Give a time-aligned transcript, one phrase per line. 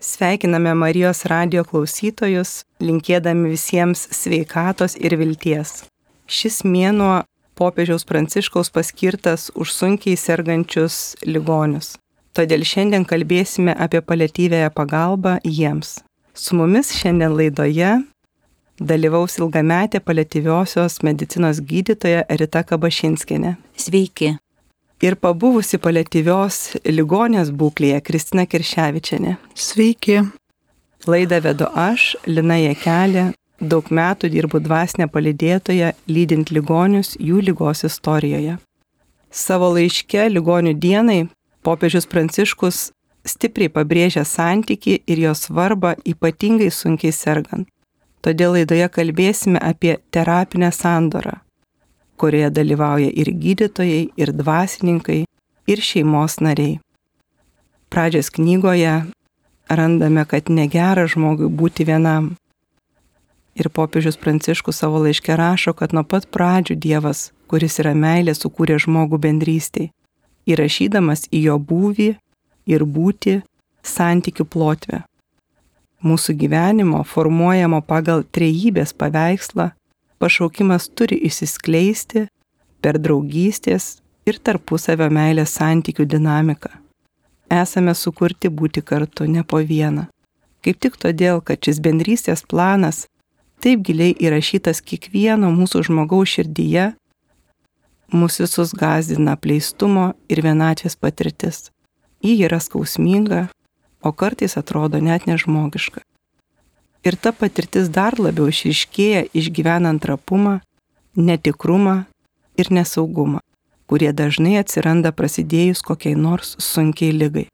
[0.00, 5.82] Sveikiname Marijos radio klausytojus, linkėdami visiems sveikatos ir vilties.
[6.24, 7.26] Šis mėnuo
[7.60, 11.98] popiežiaus Pranciškaus paskirtas už sunkiai sergančius ligonius.
[12.32, 15.98] Todėl šiandien kalbėsime apie paliatyvėją pagalbą jiems.
[16.32, 17.98] Su mumis šiandien laidoje
[18.80, 23.58] dalyvaus ilgametė paliatyviosios medicinos gydytoja Rita Kabašinskinė.
[23.76, 24.38] Sveiki.
[25.00, 29.38] Ir pabuvusi paliatyvios ligonės būklėje Kristina Kirševičianė.
[29.56, 30.18] Sveiki.
[31.08, 38.58] Laidą vedu aš, Lina Jekelė, daug metų dirbu dvasinę palidėtoje, lydint ligonius jų lygos istorijoje.
[39.32, 41.20] Savo laiške ligonių dienai
[41.64, 42.90] popiežius Pranciškus
[43.24, 47.68] stipriai pabrėžia santyki ir jo svarbą ypatingai sunkiai sergant.
[48.20, 51.38] Todėl laidoje kalbėsime apie terapinę sandorą,
[52.20, 55.24] kurioje dalyvauja ir gydytojai, ir dvasininkai,
[55.66, 56.78] ir šeimos nariai.
[57.90, 58.94] Pradžios knygoje
[59.68, 62.34] randame, kad negera žmogui būti vienam.
[63.58, 68.78] Ir popiežius Pranciškus savo laiške rašo, kad nuo pat pradžių Dievas, kuris yra meilė, sukūrė
[68.86, 69.90] žmogų bendrystėj,
[70.46, 72.10] įrašydamas į jo būvį
[72.70, 73.40] ir būti
[73.82, 75.04] santykių plotvę
[76.02, 79.70] mūsų gyvenimo formuojamo pagal trejybės paveikslą,
[80.20, 82.26] pašaukimas turi įsiskleisti
[82.84, 86.70] per draugystės ir tarpusavio meilės santykių dinamiką.
[87.50, 90.06] Esame sukurti būti kartu, ne po vieną.
[90.62, 93.06] Kaip tik todėl, kad šis bendrystės planas
[93.64, 96.90] taip giliai įrašytas kiekvieno mūsų žmogaus širdyje,
[98.12, 101.70] mūsų visus gazdina pleistumo ir vienatvės patirtis.
[102.20, 103.48] Ji yra skausminga,
[104.04, 106.04] o kartais atrodo net nežmogiška.
[107.04, 110.58] Ir ta patirtis dar labiau išriškėja išgyvenant trapumą,
[111.16, 112.04] netikrumą
[112.60, 113.40] ir nesaugumą,
[113.88, 117.46] kurie dažnai atsiranda prasidėjus kokiai nors sunkiai lygai.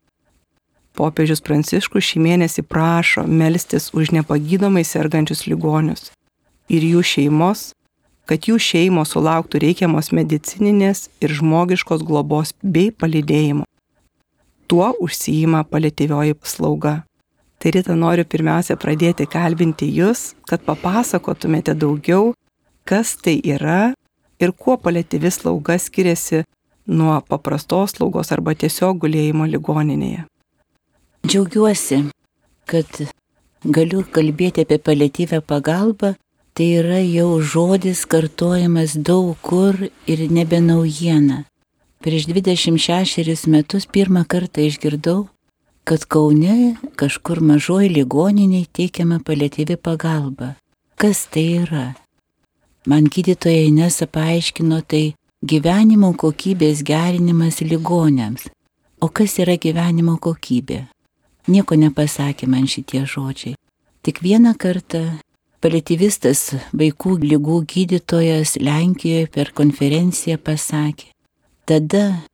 [0.96, 6.10] Popiežius Pranciškus šį mėnesį prašo melstis už nepagydomai sergančius ligonius
[6.72, 7.70] ir jų šeimos,
[8.26, 13.66] kad jų šeimos sulauktų reikiamos medicininės ir žmogiškos globos bei palidėjimo
[14.66, 17.02] tuo užsijima paliatyvioji slauga.
[17.58, 22.34] Tai ryta noriu pirmiausia pradėti kalbinti jūs, kad papasakotumėte daugiau,
[22.84, 23.94] kas tai yra
[24.40, 26.44] ir kuo paliatyvi slauga skiriasi
[26.86, 30.26] nuo paprastos slaugos arba tiesiog gulėjimo ligoninėje.
[31.26, 32.04] Džiaugiuosi,
[32.70, 33.00] kad
[33.64, 36.14] galiu kalbėti apie paliatyvę pagalbą,
[36.54, 41.44] tai yra jau žodis kartojamas daug kur ir nebe naujiena.
[42.04, 45.26] Prieš 26 metus pirmą kartą išgirdau,
[45.86, 50.48] kad Kaune kažkur mažoji ligoniniai teikiama paliatyvi pagalba.
[50.98, 51.94] Kas tai yra?
[52.86, 55.14] Man gydytoja Inesa paaiškino tai
[55.46, 58.48] gyvenimo kokybės gerinimas ligonėms.
[58.98, 60.80] O kas yra gyvenimo kokybė?
[61.46, 63.54] Nieko nepasakė man šitie žodžiai.
[64.02, 65.04] Tik vieną kartą
[65.62, 71.12] paliatyvistas vaikų lygų gydytojas Lenkijoje per konferenciją pasakė,
[71.62, 72.26] tada,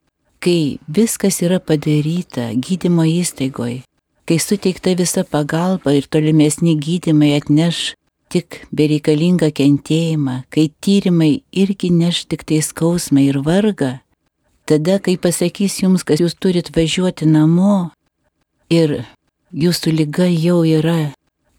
[0.43, 3.83] kai viskas yra padaryta gydymo įstaigoje,
[4.27, 7.93] kai suteikta visa pagalba ir tolimesni gydymai atneš
[8.33, 13.97] tik bereikalingą kentėjimą, kai tyrimai irgi neš tik tai skausmą ir vargą,
[14.67, 17.91] tada, kai pasakys jums, kad jūs turit važiuoti namo
[18.73, 19.03] ir
[19.53, 21.13] jūsų lyga jau yra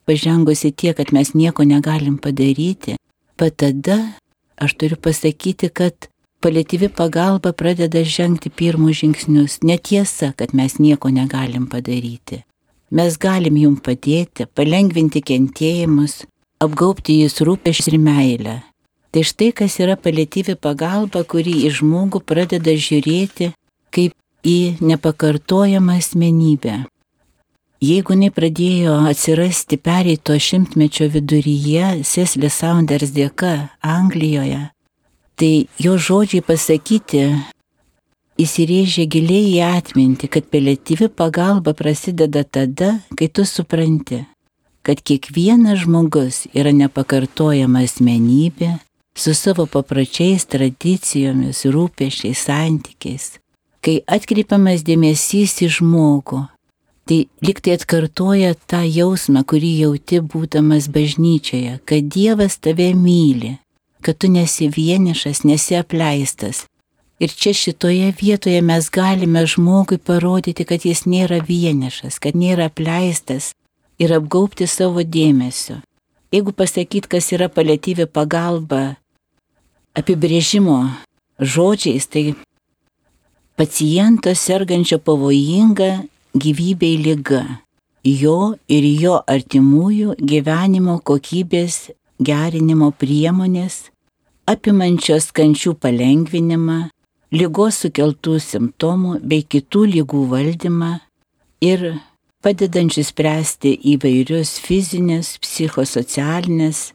[0.04, 2.98] pažengusi tiek, kad mes nieko negalim padaryti,
[3.38, 4.00] pat tada
[4.60, 6.10] aš turiu pasakyti, kad
[6.44, 9.62] paliatyvi pagalba pradeda žengti pirmus žingsnius.
[9.64, 12.42] Netiesa, kad mes nieko negalim padaryti.
[12.92, 16.20] Mes galim jum padėti, palengvinti kentėjimus,
[16.60, 18.56] apgaupti jūs rūpešį ir meilę.
[19.10, 23.52] Tai štai kas yra paliatyvi pagalba, kuri į žmogų pradeda žiūrėti
[23.94, 24.12] kaip
[24.44, 26.82] į nepakartojamą asmenybę.
[27.84, 34.60] Jeigu nepradėjo atsirasti pereito šimtmečio viduryje Cecily Saunders dėka Anglijoje,
[35.34, 37.24] Tai jo žodžiai pasakyti
[38.38, 44.22] įsirėžė giliai į atmintį, kad piliatyvi pagalba prasideda tada, kai tu supranti,
[44.86, 48.76] kad kiekvienas žmogus yra nepakartojama asmenybė
[49.18, 53.32] su savo papračiais, tradicijomis, rūpešiais, santykiais.
[53.84, 56.44] Kai atkreipiamas dėmesys į žmogų,
[57.10, 63.58] tai liktai atkartoja tą jausmą, kurį jauti būdamas bažnyčioje, kad Dievas tave myli
[64.04, 66.64] kad tu nesi vienišas, nesi apleistas.
[67.22, 73.52] Ir čia šitoje vietoje mes galime žmogui parodyti, kad jis nėra vienišas, kad nėra apleistas
[74.02, 75.78] ir apgaupti savo dėmesio.
[76.34, 78.96] Jeigu pasakyt, kas yra paliatyvi pagalba
[79.94, 80.80] apibrėžimo
[81.38, 82.34] žodžiais, tai
[83.56, 85.92] paciento sergančio pavojinga
[86.34, 87.44] gyvybei lyga.
[88.04, 91.90] jo ir jo artimųjų gyvenimo kokybės
[92.20, 93.90] gerinimo priemonės,
[94.46, 96.78] apimančios kančių palengvinimą,
[97.34, 100.90] lygos sukeltų simptomų bei kitų lygų valdymą
[101.64, 101.86] ir
[102.44, 106.90] padedančių spręsti įvairius fizinės, psichosocialinės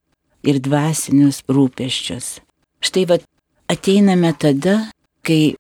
[0.46, 2.38] ir dvasinius rūpeščius.
[2.86, 3.26] Štai vad
[3.68, 4.92] ateiname tada,
[5.26, 5.56] kai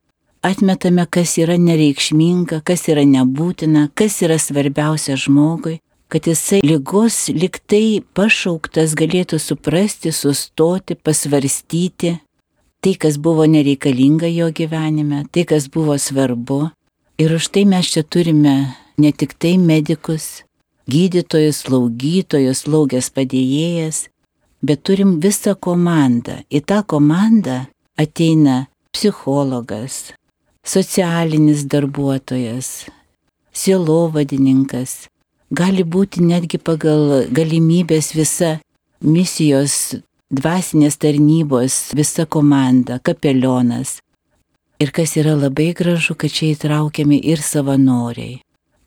[0.46, 8.02] atmetame, kas yra nereikšminga, kas yra nebūtina, kas yra svarbiausia žmogui, kad jisai lygos liktai
[8.18, 12.16] pašauktas galėtų suprasti, sustoti, pasvarstyti
[12.82, 16.70] tai, kas buvo nereikalinga jo gyvenime, tai, kas buvo svarbu.
[17.20, 18.56] Ir už tai mes čia turime
[18.98, 20.44] ne tik tai medikus,
[20.90, 24.08] gydytojus, slaugytojus, slaugės padėjėjas,
[24.64, 26.42] bet turim visą komandą.
[26.48, 27.66] Į tą komandą
[28.00, 30.16] ateina psichologas,
[30.64, 32.88] socialinis darbuotojas,
[33.52, 35.10] sielovadininkas,
[35.52, 38.60] gali būti netgi pagal galimybės visa
[39.02, 39.96] misijos
[40.30, 43.98] dvasinės tarnybos, visa komanda, kapelionas.
[44.80, 48.40] Ir kas yra labai gražu, kad čia įtraukiami ir savanoriai.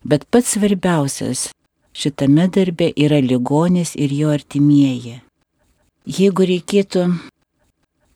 [0.04, 1.50] Bet pats svarbiausias
[1.92, 5.20] šitame darbe yra ligonis ir jo artimieji.
[6.06, 7.04] Jeigu reikėtų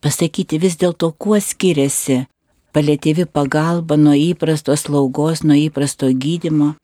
[0.02, 2.24] pasakyti vis dėlto, kuo skiriasi
[2.74, 6.74] palėtyvi pagalba nuo įprastos slaugos, nuo įprasto gydimo,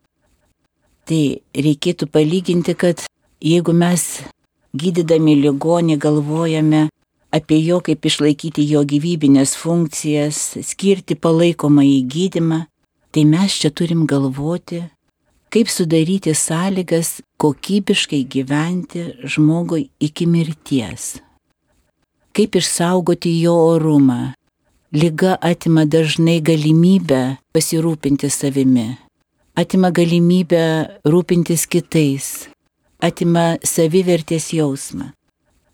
[1.08, 3.04] tai reikėtų palyginti, kad
[3.42, 4.22] jeigu mes
[4.76, 6.86] gydydami ligonį galvojame
[7.32, 12.62] apie jo, kaip išlaikyti jo gyvybinės funkcijas, skirti palaikomą į gydimą,
[13.12, 14.84] tai mes čia turim galvoti,
[15.52, 21.14] kaip sudaryti sąlygas kokybiškai gyventi žmogui iki mirties
[22.32, 24.32] kaip išsaugoti jo orumą.
[24.92, 27.20] Liga atima dažnai galimybę
[27.56, 28.88] pasirūpinti savimi,
[29.58, 30.64] atima galimybę
[31.04, 32.48] rūpintis kitais,
[33.02, 35.12] atima savivertės jausmą.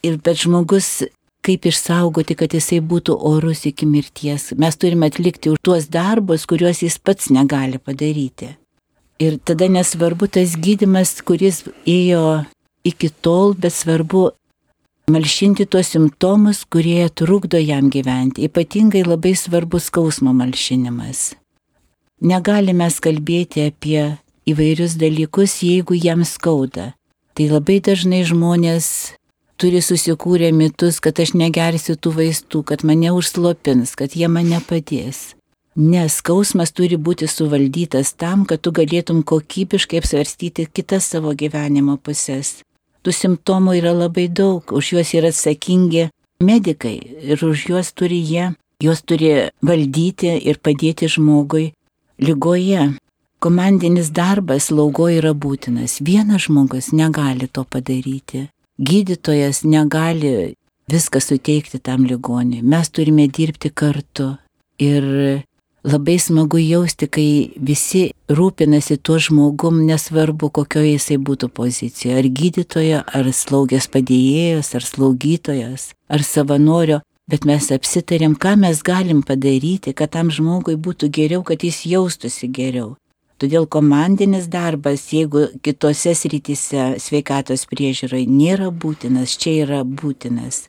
[0.07, 1.05] Ir bet žmogus,
[1.43, 6.99] kaip išsaugoti, kad jisai būtų orus iki mirties, mes turime atlikti tuos darbus, kuriuos jis
[6.99, 8.55] pats negali padaryti.
[9.19, 12.45] Ir tada nesvarbu tas gydimas, kuris ėjo
[12.87, 14.29] iki tol, bet svarbu
[15.11, 18.47] malšinti tuos simptomus, kurie trukdo jam gyventi.
[18.47, 21.33] Ypatingai labai svarbus skausmo malšinimas.
[22.21, 24.19] Negalime kalbėti apie
[24.49, 26.95] įvairius dalykus, jeigu jam skauda.
[27.35, 29.15] Tai labai dažnai žmonės
[29.57, 35.35] turi susikūrę mitus, kad aš negersiu tų vaistų, kad mane užslopins, kad jie mane padės.
[35.79, 42.59] Nes skausmas turi būti suvaldytas tam, kad tu galėtum kokybiškai apsvarstyti kitas savo gyvenimo pusės
[43.09, 46.09] tų simptomų yra labai daug, už juos yra atsakingi
[46.45, 48.51] medikai ir už juos turi jie,
[48.85, 51.73] juos turi valdyti ir padėti žmogui
[52.19, 52.93] lygoje.
[53.39, 56.01] Komandinis darbas laugoje yra būtinas.
[56.03, 58.49] Vienas žmogus negali to padaryti.
[58.79, 60.55] Gydytojas negali
[60.91, 62.63] viską suteikti tam ligoniui.
[62.63, 64.37] Mes turime dirbti kartu.
[64.79, 65.05] Ir
[65.83, 73.03] labai smagu jausti, kai visi rūpinasi tuo žmogum, nesvarbu, kokioje jisai būtų pozicijoje, ar gydytojo,
[73.07, 80.15] ar slaugės padėjėjos, ar slaugytojas, ar savanorio, bet mes apsitarėm, ką mes galim padaryti, kad
[80.17, 82.97] tam žmogui būtų geriau, kad jis jaustųsi geriau.
[83.39, 90.67] Todėl komandinis darbas, jeigu kitose srityse sveikatos priežiūrai nėra būtinas, čia yra būtinas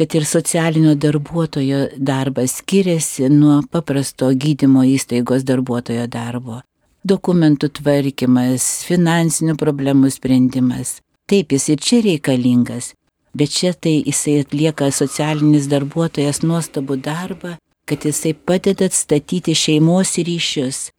[0.00, 6.62] kad ir socialinio darbuotojo darbas skiriasi nuo paprasto gydymo įstaigos darbuotojo darbo.
[7.04, 10.94] Dokumentų tvarkymas, finansinių problemų sprendimas.
[11.28, 12.94] Taip, jis ir čia reikalingas,
[13.34, 17.56] bet čia tai jisai atlieka socialinis darbuotojas nuostabų darbą,
[17.88, 20.90] kad jisai padeda atstatyti šeimos ryšius,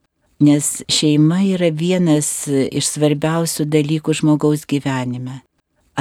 [0.42, 5.42] nes šeima yra vienas iš svarbiausių dalykų žmogaus gyvenime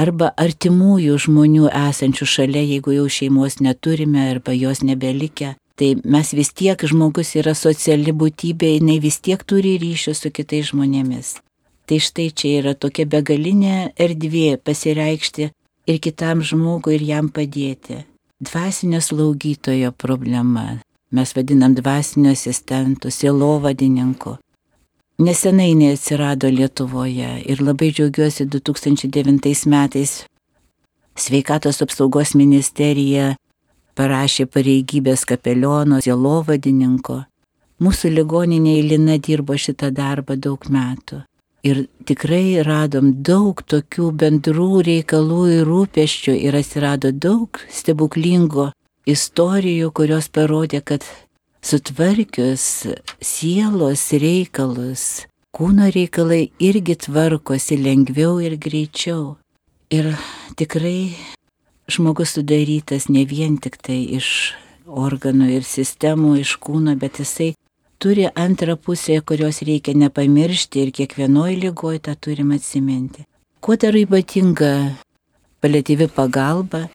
[0.01, 5.55] arba artimųjų žmonių esančių šalia, jeigu jau šeimos neturime arba jos nebelikę.
[5.75, 10.69] Tai mes vis tiek, žmogus yra sociali būtybė, jinai vis tiek turi ryšių su kitais
[10.71, 11.39] žmonėmis.
[11.87, 15.49] Tai štai čia yra tokia begalinė erdvė pasireikšti
[15.91, 18.05] ir kitam žmogui ir jam padėti.
[18.41, 20.79] Dvasinio slaugytojo problema.
[21.11, 24.37] Mes vadinam dvasinio asistentų, sielovadininku.
[25.21, 30.21] Nesenai neatsirado Lietuvoje ir labai džiaugiuosi 2009 metais
[31.21, 33.35] Sveikatos apsaugos ministerija
[33.99, 37.17] parašė pareigybės kapeliono, zėlovadininko.
[37.83, 41.21] Mūsų ligoninėje Lina dirbo šitą darbą daug metų.
[41.61, 48.71] Ir tikrai radom daug tokių bendrų reikalų ir rūpeščių ir atsirado daug stebuklingų
[49.05, 51.05] istorijų, kurios parodė, kad
[51.61, 52.87] sutvarkius
[53.21, 59.37] sielos reikalus, kūno reikalai irgi tvarkosi lengviau ir greičiau.
[59.93, 60.15] Ir
[60.57, 61.13] tikrai
[61.91, 64.55] žmogus sudarytas ne vien tik tai iš
[64.87, 67.53] organų ir sistemų, iš kūno, bet jisai
[68.01, 73.27] turi antrą pusę, kurios reikia nepamiršti ir kiekvienoje lygoje tą turim atsiminti.
[73.61, 74.71] Kuo dar ypatinga
[75.61, 76.87] paliatyvi pagalba,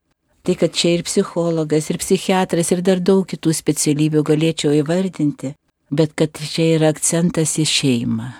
[0.42, 5.52] tai kad čia ir psichologas, ir psichiatras, ir dar daug kitų specialybių galėčiau įvardinti,
[5.94, 8.30] bet kad čia yra akcentas į šeimą,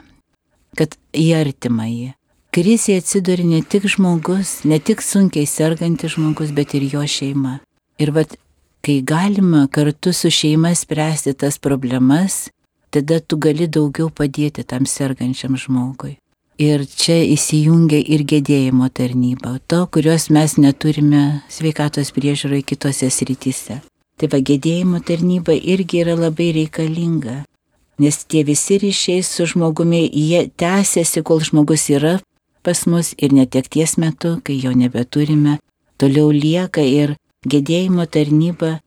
[0.79, 2.15] kad į artimąjį.
[2.57, 7.59] Krizėje atsiduria ne tik žmogus, ne tik sunkiai sergantis žmogus, bet ir jo šeima.
[8.01, 8.35] Ir vad,
[8.83, 12.47] kai galima kartu su šeima spręsti tas problemas,
[12.97, 16.17] tada tu gali daugiau padėti tam sergančiam žmogui.
[16.57, 23.83] Ir čia įsijungia ir gedėjimo tarnyba, to, kurios mes neturime sveikatos priežiūroje kitose srityse.
[24.17, 27.43] Tai va gedėjimo tarnyba irgi yra labai reikalinga,
[28.01, 32.17] nes tie visi ryšiai su žmogumi, jie tęsiasi, kol žmogus yra
[32.65, 35.59] pas mus ir netekties metu, kai jo nebeturime,
[36.01, 37.13] toliau lieka ir
[37.47, 38.79] gedėjimo tarnyba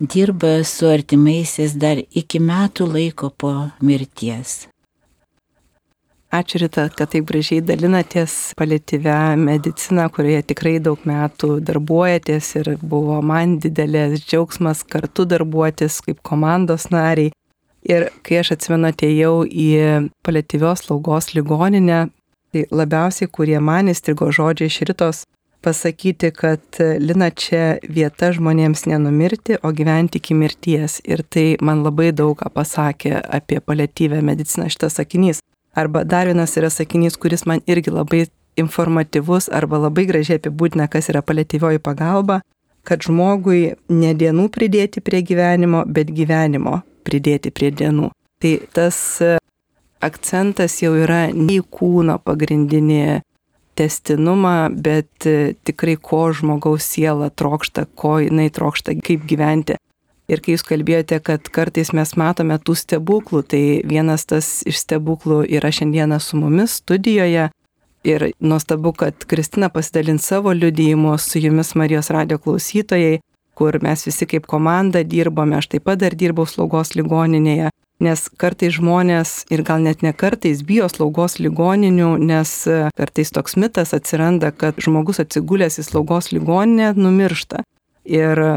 [0.00, 4.68] dirba su artimaisiais dar iki metų laiko po mirties.
[6.28, 13.22] Ačiū Rita, kad taip gražiai dalinatės paliatyvę mediciną, kurioje tikrai daug metų darbuojatės ir buvo
[13.24, 17.32] man didelės džiaugsmas kartu darbuotis kaip komandos nariai.
[17.88, 19.72] Ir kai aš atsimenu atėjau į
[20.26, 22.08] paliatyvios slaugos ligoninę,
[22.52, 25.26] Tai labiausiai, kurie man įstrigo žodžiai šritos
[25.68, 30.98] pasakyti, kad Lina čia vieta žmonėms nenumirti, o gyventi iki mirties.
[31.04, 35.42] Ir tai man labai daug ką pasakė apie paliatyvę mediciną šitas sakinys.
[35.76, 38.24] Arba dar vienas yra sakinys, kuris man irgi labai
[38.56, 42.40] informatyvus arba labai gražiai apibūdina, kas yra paliatyvioji pagalba,
[42.88, 48.08] kad žmogui ne dienų pridėti prie gyvenimo, bet gyvenimo pridėti prie dienų.
[48.40, 48.98] Tai tas
[50.00, 53.20] akcentas jau yra ne į kūno pagrindinį
[53.78, 59.78] testinumą, bet e, tikrai ko žmogaus siela trokšta, ko jinai trokšta, kaip gyventi.
[60.28, 65.40] Ir kai jūs kalbėjote, kad kartais mes matome tų stebuklų, tai vienas tas iš stebuklų
[65.56, 67.48] yra šiandieną su mumis studijoje.
[68.08, 73.22] Ir nuostabu, kad Kristina pasidalins savo liudijimu su jumis Marijos radio klausytojai,
[73.58, 78.76] kur mes visi kaip komanda dirbome, aš taip pat dar dirbau slaugos ligoninėje Nes kartais
[78.76, 84.52] žmonės ir gal net ne kartais bijo slaugos ligoninių, nes e, kartais toks mitas atsiranda,
[84.54, 87.64] kad žmogus atsigulęs į slaugos ligoninę numiršta.
[88.06, 88.52] Ir e,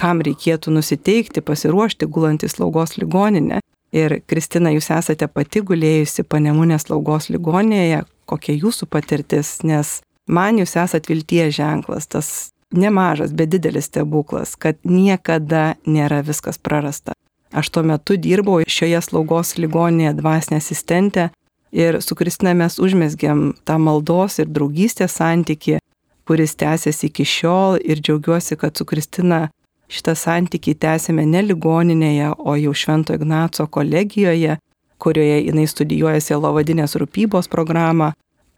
[0.00, 3.60] kam reikėtų nusiteikti, pasiruošti gulant į slaugos ligoninę.
[3.94, 10.74] Ir Kristina, jūs esate pati gulėjusi panemunės slaugos ligoninėje, kokia jūsų patirtis, nes man jūs
[10.78, 17.14] esate vilties ženklas, tas nemažas, bet didelis stebuklas, kad niekada nėra viskas prarasta.
[17.52, 21.30] Aš tuo metu dirbau šioje slaugos ligoninėje dvasinė asistentė
[21.74, 25.80] ir su Kristina mes užmesgėm tą maldos ir draugystės santyki,
[26.26, 29.48] kuris tęsiasi iki šiol ir džiaugiuosi, kad su Kristina
[29.90, 34.58] šitą santykį tęsėme ne ligoninėje, o jau Švento Ignaco kolegijoje,
[35.02, 38.12] kurioje jinai studijuoja sielovadinės rūpybos programą,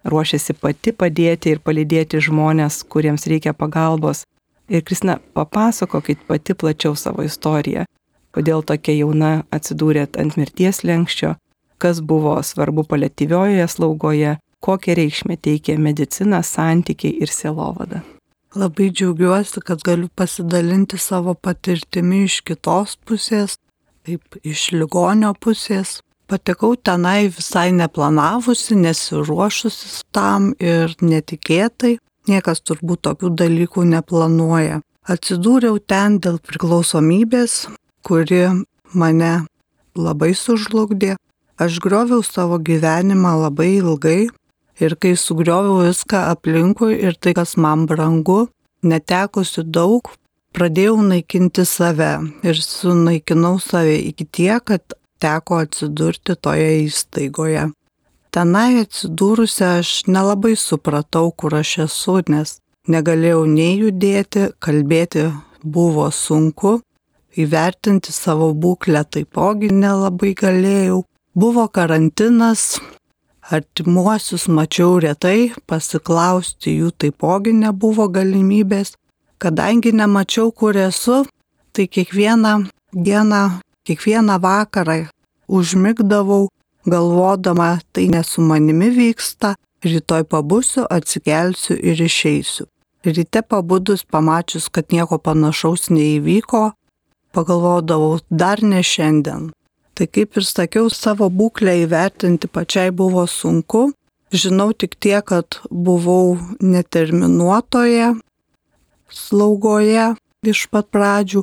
[0.04, 4.26] ruošiasi pati padėti ir palydėti žmonės, kuriems reikia pagalbos.
[4.68, 7.87] Ir Kristina, papasakokit pati plačiau savo istoriją
[8.35, 11.35] kodėl tokia jauna atsidūrėt ant mirties lenkščio,
[11.83, 18.03] kas buvo svarbu paliatyviojoje slaugoje, kokią reikšmę teikia medicina, santykiai ir sielovada.
[18.55, 23.57] Labai džiaugiuosi, kad galiu pasidalinti savo patirtimi iš kitos pusės,
[24.05, 26.01] taip iš ligonio pusės.
[26.29, 31.97] Patekau tenai visai neplanavusi, nesiruošusi tam ir netikėtai.
[32.29, 34.79] Niekas turbūt tokių dalykų neplanuoja.
[35.11, 37.65] Atsidūriau ten dėl priklausomybės,
[38.04, 38.44] kuri
[38.94, 39.32] mane
[39.97, 41.16] labai sužlugdė.
[41.62, 44.30] Aš grioviau savo gyvenimą labai ilgai
[44.80, 48.49] ir kai sugrioviau viską aplinkui ir tai, kas man brangu,
[48.82, 50.09] netekusi daug,
[50.56, 57.71] pradėjau naikinti save ir sunaikinau save iki tiek, kad teko atsidurti toje įstaigoje.
[58.32, 62.56] Tenai atsidūrusi aš nelabai supratau, kur aš esu, nes
[62.88, 65.28] negalėjau nei judėti, kalbėti
[65.62, 66.80] buvo sunku,
[67.37, 71.03] įvertinti savo būklę taipogi nelabai galėjau.
[71.35, 72.77] Buvo karantinas,
[73.49, 78.95] artimuosius mačiau retai, pasiklausti jų taipogi nebuvo galimybės.
[79.43, 81.25] Kadangi nemačiau, kur esu,
[81.73, 83.43] tai kiekvieną dieną,
[83.89, 85.09] kiekvieną vakarą
[85.49, 86.49] užmigdavau,
[86.87, 92.69] galvodama, tai nesu manimi vyksta, rytoj pabusiu, atsikelsiu ir išeisiu.
[93.05, 96.71] Ryte pabudus pamačius, kad nieko panašaus neįvyko,
[97.35, 99.51] pagalvodavau, dar ne šiandien.
[99.93, 103.91] Tai kaip ir sakiau, savo būklę įvertinti pačiai buvo sunku.
[104.33, 108.15] Žinau tik tiek, kad buvau neterminuotoje
[109.12, 110.15] slaugoje
[110.49, 111.43] iš pat pradžių,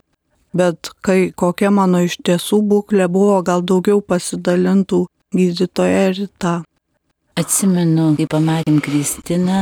[0.58, 5.06] bet kai kokia mano iš tiesų būklė buvo, gal daugiau pasidalintų
[5.36, 6.56] gydytoja Rita.
[7.40, 9.62] Atsimenu, kai pamatėm Kristiną,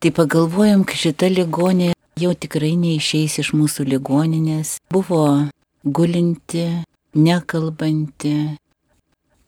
[0.00, 4.76] tai pagalvojom, kad šita ligonė jau tikrai neišeis iš mūsų ligoninės.
[4.92, 5.24] Buvo
[5.84, 6.66] gulinti,
[7.16, 8.34] nekalbanti,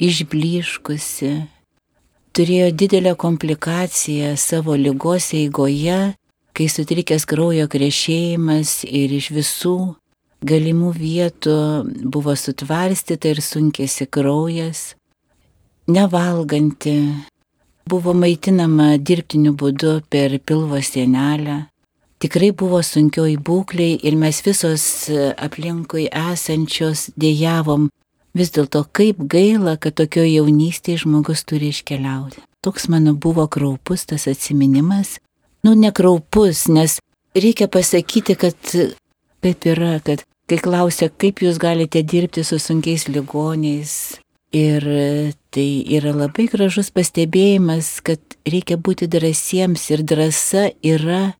[0.02, 1.32] išbliškusi,
[2.32, 6.14] turėjo didelę komplikaciją savo lygos eigoje,
[6.56, 9.76] kai sutrikęs kraujo krešėjimas ir iš visų
[10.42, 11.58] galimų vietų
[12.12, 14.94] buvo sutvarstyta ir sunkėsi kraujas,
[15.86, 16.96] nevalganti,
[17.88, 21.71] buvo maitinama dirbtiniu būdu per pilvo sienelę.
[22.22, 24.84] Tikrai buvo sunkioj būkliai ir mes visos
[25.42, 27.88] aplinkui esančios dėjavom,
[28.38, 32.44] vis dėlto kaip gaila, kad tokio jaunystėje žmogus turi iškeliauti.
[32.62, 35.16] Toks mano buvo kraupus tas atminimas.
[35.66, 37.00] Nu, nekraupus, nes
[37.34, 38.54] reikia pasakyti, kad
[39.42, 44.20] taip yra, kad kai klausia, kaip jūs galite dirbti su sunkiais ligoniais.
[44.54, 44.84] Ir
[45.50, 51.32] tai yra labai gražus pastebėjimas, kad reikia būti drąsiems ir drąsa yra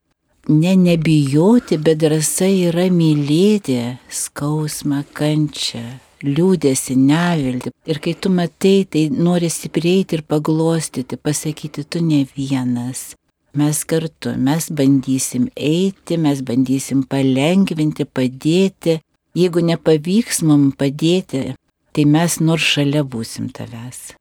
[0.48, 3.78] ne nebijoti, bet drąsa yra mylėti
[4.10, 5.82] skausmą, kančią,
[6.26, 7.72] liūdėsi, nevilti.
[7.86, 13.12] Ir kai tu matai, tai nori stiprėti ir paglostyti, pasakyti, tu ne vienas.
[13.54, 19.00] Mes kartu, mes bandysim eiti, mes bandysim palengvinti, padėti.
[19.36, 21.52] Jeigu nepavyks mums padėti,
[21.92, 24.12] tai mes nors šalia būsim tavęs.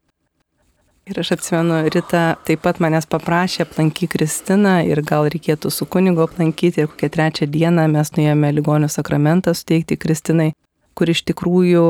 [1.10, 6.22] Ir aš atsimenu, Rita taip pat manęs paprašė aplankyti Kristiną ir gal reikėtų su kunigu
[6.28, 10.52] aplankyti ir kokią trečią dieną mes nuėjome ligonių sakramentą suteikti Kristinai,
[10.94, 11.86] kur iš tikrųjų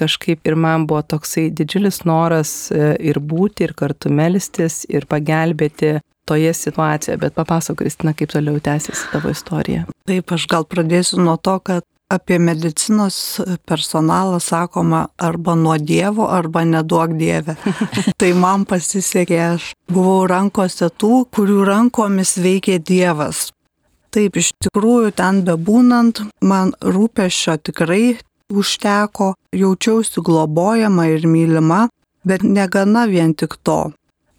[0.00, 5.98] kažkaip ir man buvo toksai didžiulis noras e, ir būti, ir kartu melstis, ir pagelbėti
[6.24, 9.84] toje situacijoje, bet papasako, Kristina, kaip toliau tęsiasi tavo istorija.
[10.08, 11.84] Taip, aš gal pradėsiu nuo to, kad
[12.14, 17.56] apie medicinos personalą sakoma arba nuo Dievo, arba neduok Dieve.
[18.20, 23.48] tai man pasisekė, aš buvau rankose tų, kurių rankomis veikė Dievas.
[24.14, 28.14] Taip, iš tikrųjų, ten bebūnant, man rūpešio tikrai
[28.52, 31.88] užteko, jaučiausi globojama ir mylima,
[32.24, 33.90] bet negana vien tik to.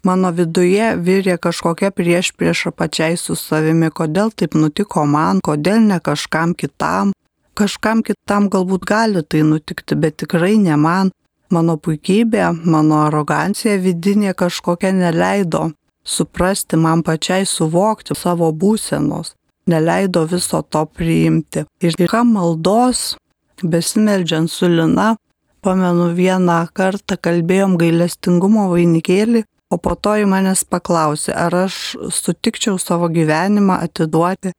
[0.06, 5.98] Mano viduje virė kažkokia prieš priešą pačiai su savimi, kodėl taip nutiko man, kodėl ne
[5.98, 7.10] kažkam kitam,
[7.56, 11.12] Kažkam kitam galbūt gali tai nutikti, bet tikrai ne man.
[11.50, 15.68] Mano puikybė, mano arogancija vidinė kažkokia neleido
[16.06, 19.34] suprasti man pačiai suvokti savo būsenos,
[19.66, 21.64] neleido viso to priimti.
[21.82, 23.16] Ir ką maldos,
[23.62, 25.14] besimeldžiant su Lina,
[25.66, 32.78] pamenu vieną kartą kalbėjom gailestingumo vainikėlį, o po to į manęs paklausė, ar aš sutikčiau
[32.78, 34.54] savo gyvenimą atiduoti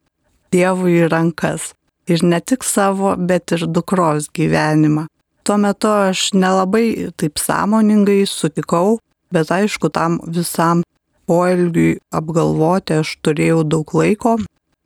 [0.52, 1.72] Dievui į rankas
[2.08, 5.06] ir ne tik savo, bet ir dukros gyvenimą.
[5.44, 8.98] Tuo metu aš nelabai taip sąmoningai sutikau,
[9.32, 10.82] bet aišku, tam visam
[11.28, 14.38] poelgiui apgalvoti aš turėjau daug laiko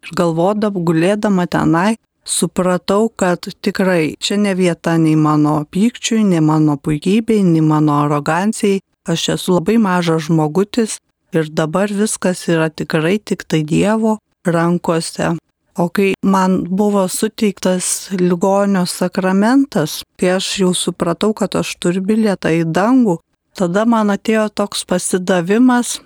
[0.02, 6.76] ir galvodama, gulėdama tenai, supratau, kad tikrai čia ne vieta nei mano pykčiui, nei mano
[6.76, 8.80] puikybei, nei mano arogancijai.
[9.02, 11.00] Aš esu labai mažas žmogutis
[11.34, 15.34] ir dabar viskas yra tikrai tik tai Dievo rankose.
[15.78, 22.52] O kai man buvo suteiktas ligonio sakramentas, kai aš jau supratau, kad aš turiu bilietą
[22.52, 23.18] į dangų,
[23.56, 26.00] tada man atėjo toks pasidavimas,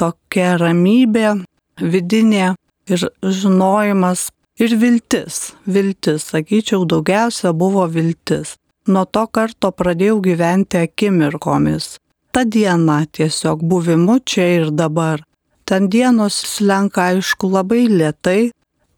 [0.00, 1.34] tokia ramybė,
[1.80, 2.54] vidinė
[2.88, 4.30] ir žinojimas
[4.60, 5.50] ir viltis.
[5.68, 8.56] Viltis, sakyčiau, daugiausia buvo viltis.
[8.88, 11.98] Nuo to karto pradėjau gyventi akimirkomis.
[12.32, 15.20] Ta diena tiesiog buvimu čia ir dabar.
[15.68, 18.50] Ten dienos slenka aišku labai lietai,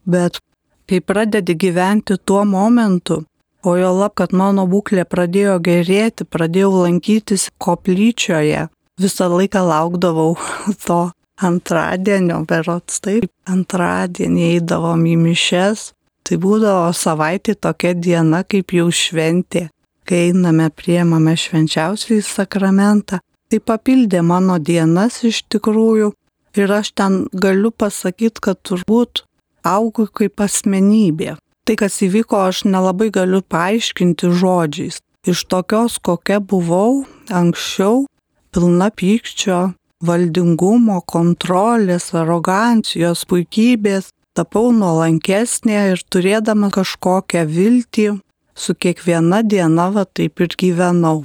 [0.05, 0.39] Bet
[0.89, 3.23] kai pradedi gyventi tuo momentu,
[3.63, 8.67] o jo lab, kad mano būklė pradėjo gerėti, pradėjau lankytis koplyčioje,
[8.99, 10.35] visą laiką laukdavau
[10.85, 11.01] to
[11.43, 15.91] antradienio, berots taip, antradienį eidavom į mišes,
[16.23, 19.67] tai būdavo savaitė tokia diena kaip jau šventė,
[20.07, 23.19] kai einame priemame švenčiausiai sakramentą.
[23.49, 26.13] Tai papildė mano dienas iš tikrųjų
[26.57, 29.23] ir aš ten galiu pasakyti, kad turbūt
[29.63, 31.37] augu kaip asmenybė.
[31.63, 34.99] Tai, kas įvyko, aš nelabai galiu paaiškinti žodžiais.
[35.23, 38.03] Iš tokios, kokia buvau anksčiau,
[38.51, 39.71] pilna pykčio,
[40.03, 48.07] valdingumo, kontrolės, arogancijos, puikybės, tapau nuolankesnė ir turėdama kažkokią viltį,
[48.55, 51.23] su kiekviena diena va taip ir gyvenau.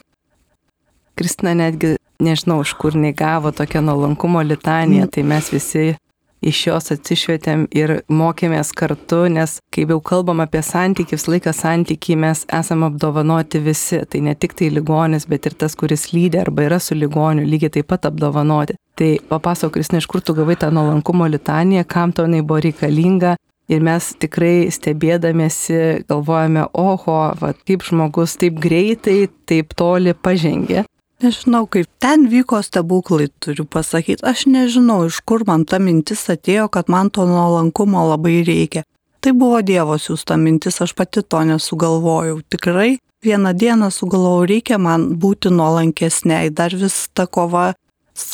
[1.18, 5.96] Kristina netgi nežinau, iš kur negavo tokią nuolankumo litaniją, tai mes visi
[6.40, 12.18] iš jos atsišvietėm ir mokėmės kartu, nes kaip jau kalbam apie santykį, visą laiką santykį
[12.24, 14.03] mes esame apdovanoti visi.
[14.09, 17.79] Tai ne tik tai ligonis, bet ir tas, kuris lydė arba yra su ligoniu, lygiai
[17.79, 18.79] taip pat apdovanoti.
[18.98, 23.37] Tai papasakok, Kristina, iš kur tu gavai tą nuolankumo litaniją, kam to jinai buvo reikalinga.
[23.68, 30.87] Ir mes tikrai stebėdamėsi galvojame, oho, va, kaip žmogus taip greitai, taip toli pažengė.
[31.18, 34.22] Nežinau, kaip ten vyko stebuklai, turiu pasakyti.
[34.22, 38.85] Aš nežinau, iš kur man ta mintis atėjo, kad man to nuolankumo labai reikia.
[39.18, 42.38] Tai buvo Dievo siūsta mintis, aš pati to nesugalvojau.
[42.54, 46.52] Tikrai vieną dieną sugalvojau, reikia man būti nuolankesniai.
[46.54, 47.72] Dar vis ta kova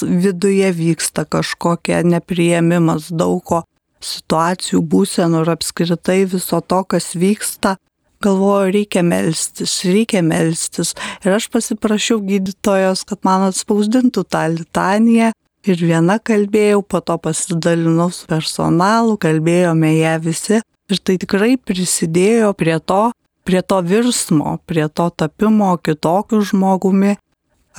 [0.03, 3.63] viduje vyksta kažkokia nepriėmimas daug ko
[4.05, 7.79] situacijų, būsenų ir apskritai viso to, kas vyksta
[8.25, 10.95] galvoju, reikia melstis, reikia melstis.
[11.25, 15.33] Ir aš pasiprašiau gydytojos, kad man atspausdintų tą litaniją.
[15.65, 20.61] Ir viena kalbėjau, po to pasidalinau su personalu, kalbėjome ją visi.
[20.93, 23.07] Ir tai tikrai prisidėjo prie to,
[23.49, 27.15] prie to virsmo, prie to tapimo kitokiu žmogumi.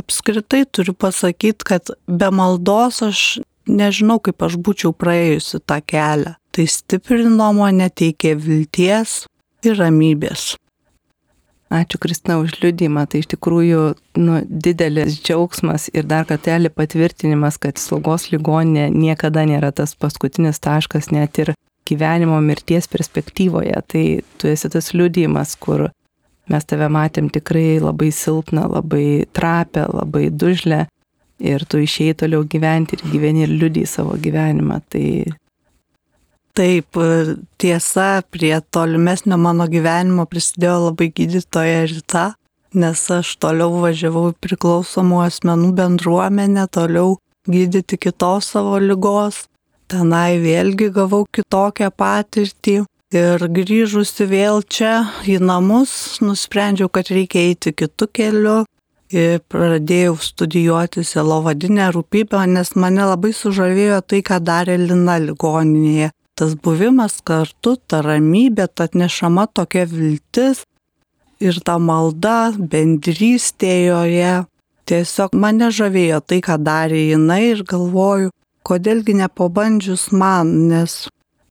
[0.02, 3.22] Apskritai turiu pasakyti, kad be maldos aš
[3.70, 6.36] nežinau, kaip aš būčiau praėjusi tą kelią.
[6.56, 9.26] Tai stiprino mane, teikė vilties,
[9.70, 10.54] ir ramybės.
[11.74, 13.08] Ačiū Kristina už liūdimą.
[13.10, 13.82] Tai iš tikrųjų
[14.22, 21.10] nu, didelis džiaugsmas ir dar kartelį patvirtinimas, kad slaugos ligoninė niekada nėra tas paskutinis taškas
[21.12, 21.56] net ir
[21.90, 23.82] gyvenimo mirties perspektyvoje.
[23.92, 24.06] Tai
[24.38, 25.90] tu esi tas liūdimas, kur
[26.52, 30.86] mes tave matėm tikrai labai silpną, labai trapę, labai dužlę
[31.42, 34.80] ir tu išėjai toliau gyventi ir gyveni ir liūdį savo gyvenimą.
[34.90, 35.08] Tai
[36.56, 36.96] Taip,
[37.60, 42.24] tiesa, prie tolimesnio mano gyvenimo prisidėjo labai gydytoja Rita,
[42.72, 47.18] nes aš toliau važiavau į priklausomų asmenų bendruomenę, toliau
[47.52, 49.50] gydyti kitos savo lygos.
[49.92, 52.80] Tenai vėlgi gavau kitokią patirtį
[53.20, 54.96] ir grįžusi vėl čia
[55.28, 58.60] į namus, nusprendžiau, kad reikia eiti kitų kelių.
[59.12, 66.56] Ir pradėjau studijuoti selovadinę rūpybę, nes mane labai sužavėjo tai, ką darė Lina ligoninėje tas
[66.56, 70.64] buvimas kartu, ta ramybė, ta atnešama tokia viltis
[71.40, 74.36] ir ta malda, bendrystė joje.
[74.86, 78.30] Tiesiog mane žavėjo tai, ką darė jinai ir galvoju,
[78.68, 81.08] kodėlgi nepabandžius man, nes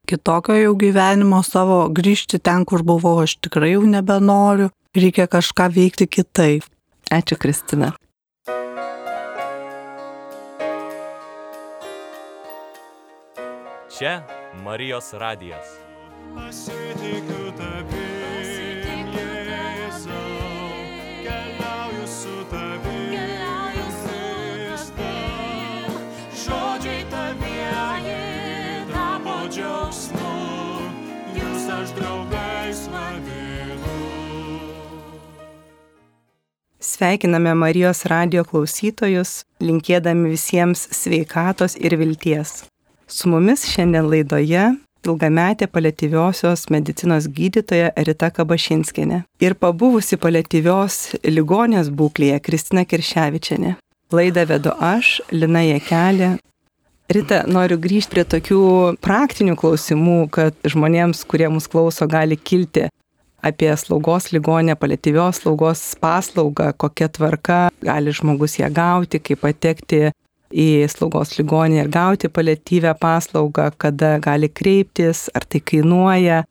[0.07, 6.07] kitokio jau gyvenimo savo grįžti ten, kur buvau, aš tikrai jau nebenoriu, reikia kažką veikti
[6.07, 6.71] kitaip.
[7.11, 7.95] Ačiū, Kristina.
[13.99, 14.23] Čia
[14.65, 15.67] Marijos radijas.
[16.35, 20.17] Pasitikiu tavim, Jėzau,
[21.23, 23.15] keliauju su tavim.
[26.43, 28.19] Žodžiai tavieji
[28.91, 30.35] tapo džiaugsmu,
[31.39, 33.97] jūs aš draugais vadinu.
[36.83, 42.65] Sveikiname Marijos radio klausytojus, linkėdami visiems sveikatos ir vilties.
[43.07, 44.65] Su mumis šiandien laidoje
[45.05, 50.97] ilgametė paliatyviosios medicinos gydytoja Rita Kabašinskinė ir pabuvusi paliatyvios
[51.29, 53.75] ligonės būklėje Kristina Kirševičianė.
[54.15, 56.35] Laidą vedu aš, Lina Jekelė.
[57.13, 58.65] Rita, noriu grįžti prie tokių
[59.05, 62.89] praktinių klausimų, kad žmonėms, kurie mus klauso, gali kilti
[63.45, 70.07] apie slaugos ligonę, paliatyvios slaugos paslaugą, kokia tvarka gali žmogus ją gauti, kaip patekti
[70.55, 76.45] į slaugos ligonį ir gauti paliatyvę paslaugą, kada gali kreiptis, ar tai kainuoja.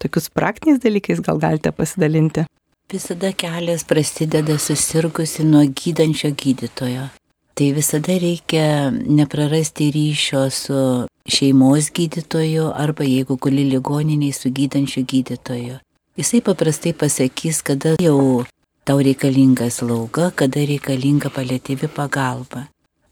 [0.00, 2.46] Tokius praktiniais dalykais gal galite pasidalinti.
[2.90, 7.10] Visada kelias prasideda susirgusi nuo gydančio gydytojo.
[7.54, 10.80] Tai visada reikia neprarasti ryšio su
[11.28, 15.78] šeimos gydytoju arba jeigu guli ligoniniai su gydančiu gydytoju.
[16.16, 18.44] Jisai paprastai pasakys, kada jau
[18.84, 22.66] tau reikalinga slauga, kada reikalinga palėtyvi pagalba.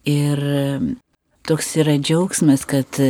[0.08, 0.40] Ir
[1.44, 3.00] toks yra džiaugsmas, kad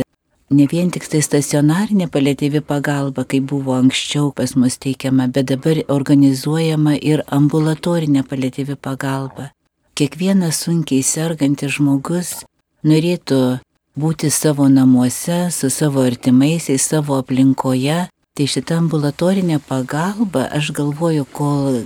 [0.49, 5.79] ne vien tik tai stacionarinė palėtyvi pagalba, kaip buvo anksčiau pas mus teikiama, bet dabar
[5.87, 9.51] organizuojama ir ambulatorinė palėtyvi pagalba.
[9.95, 12.33] Kiekvienas sunkiai sergantis žmogus
[12.87, 13.59] norėtų
[13.99, 18.07] būti savo namuose, su savo artimaisiais, savo aplinkoje.
[18.35, 21.81] Tai šitą ambulatorinę pagalbą, aš galvoju, kol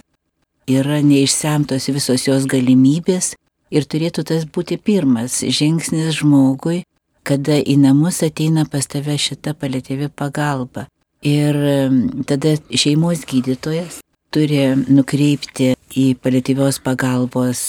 [0.69, 3.33] yra neišsemtos visos jos galimybės,
[3.73, 6.83] ir turėtų tas būti pirmas žingsnis žmogui,
[7.25, 10.87] kada į namus ateina pas tave šita palėtėvi pagalba.
[11.23, 11.55] Ir
[12.27, 14.01] tada šeimos gydytojas
[14.33, 17.63] turi nukreipti į paliatyvios pagalbos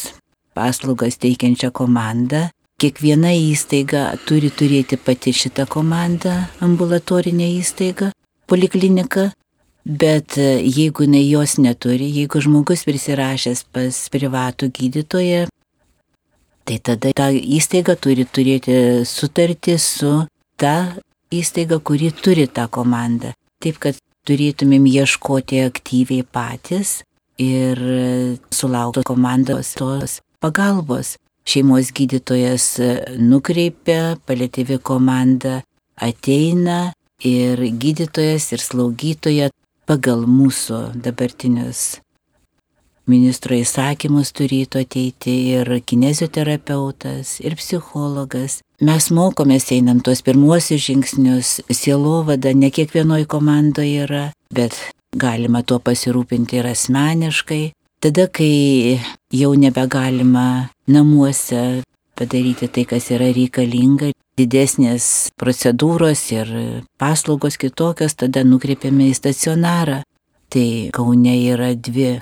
[0.57, 2.49] paslaugas teikiančią komandą.
[2.83, 6.33] Kiekviena įstaiga turi turėti pati šitą komandą,
[6.65, 8.11] ambulatorinę įstaigą,
[8.51, 9.29] polikliniką,
[9.87, 15.47] bet e, jeigu jinai jos neturi, jeigu žmogus prisirašęs pas privatų gydytoją,
[16.65, 18.77] tai tada ta įstaiga turi turėti
[19.09, 20.13] sutartį su
[20.61, 20.97] ta
[21.35, 23.35] įstaiga, kuri turi tą komandą.
[23.63, 23.99] Taip, kad
[24.29, 27.03] turėtumėm ieškoti aktyviai patys
[27.41, 27.81] ir
[28.55, 31.17] sulaukti komandos tos pagalbos.
[31.45, 32.79] Šeimos gydytojas
[33.21, 35.59] nukreipia, palėtyvi komanda
[36.01, 39.51] ateina ir gydytojas ir slaugytoja
[39.85, 41.99] pagal mūsų dabartinius
[43.11, 48.61] ministro įsakymus turėtų ateiti ir kinezioterapeutas, ir psichologas.
[48.85, 54.77] Mes mokomės einam tuos pirmuosius žingsnius, sielovada ne kiekvienoje komandoje yra, bet
[55.15, 57.65] galima tuo pasirūpinti ir asmeniškai.
[58.05, 59.01] Tada, kai
[59.33, 61.85] jau nebegalima namuose
[62.19, 66.51] padaryti tai, kas yra reikalinga, didesnės procedūros ir
[67.01, 70.03] paslaugos kitokios, tada nukreipiame į stacionarą.
[70.53, 72.19] Tai Kaune yra dvi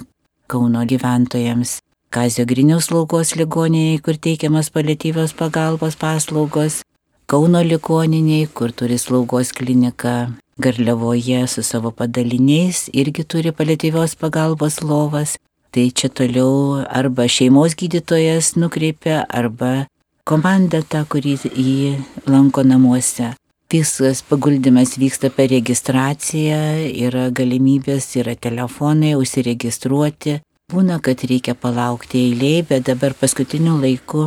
[0.52, 1.78] Kauno gyventojams.
[2.12, 6.82] Kazio Griniaus slaugos ligoniniai, kur teikiamas paliatyvios pagalbos paslaugos.
[7.24, 15.38] Kauno ligoniniai, kur turi slaugos kliniką Garliavoje su savo padaliniais, irgi turi paliatyvios pagalbos lovas.
[15.72, 19.86] Tai čia toliau arba šeimos gydytojas nukreipia, arba
[20.28, 21.96] komanda ta, kuri jį
[22.28, 23.32] lanko namuose.
[23.72, 26.58] Visas paguldymas vyksta per registraciją,
[27.06, 30.34] yra galimybės, yra telefonai, užsiregistruoti.
[30.72, 34.26] Būna, kad reikia palaukti eiliai, bet dabar paskutiniu laiku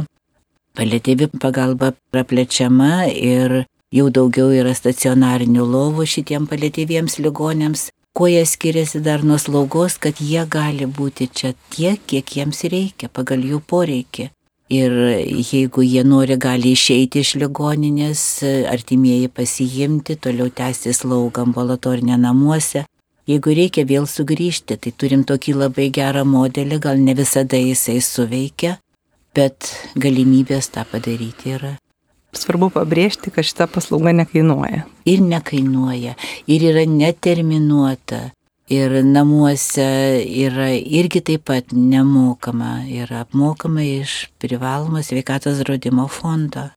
[0.76, 3.62] palėtėvi pagalba praplečiama ir
[3.94, 7.92] jau daugiau yra stacionarinių lovų šitiem palėtėviems ligonėms.
[8.16, 13.12] Kuo jie skiriasi dar nuo slaugos, kad jie gali būti čia tiek, kiek jiems reikia,
[13.12, 14.30] pagal jų poreikį.
[14.74, 14.92] Ir
[15.46, 18.22] jeigu jie nori, gali išeiti iš ligoninės,
[18.72, 22.88] artimieji pasiimti, toliau tęsti slaugą ambulatorinę namuose.
[23.30, 28.80] Jeigu reikia vėl sugrįžti, tai turim tokį labai gerą modelį, gal ne visada jisai suveikia,
[29.38, 31.76] bet galimybės tą padaryti yra.
[32.34, 34.84] Svarbu pabrėžti, kad šita paslauga nekainuoja.
[35.06, 36.18] Ir nekainuoja,
[36.50, 38.32] ir yra neterminuota
[38.70, 46.70] ir namuose yra irgi taip pat nemokama, yra apmokama iš privalomo sveikatos draudimo fondo.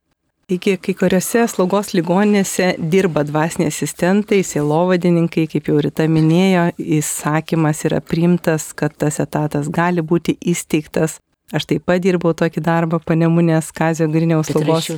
[0.49, 7.99] Iki kai kuriuose slaugos ligoninėse dirba dvasiniai asistentai, sielovadininkai, kaip jau Rita minėjo, įsakymas yra
[8.01, 11.19] priimtas, kad tas etatas gali būti įsteigtas.
[11.53, 14.89] Aš taip pat dirbau tokį darbą panemunės Kazio Griniaus slaugos.